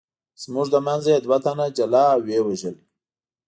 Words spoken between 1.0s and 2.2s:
یې دوه تنه جلا او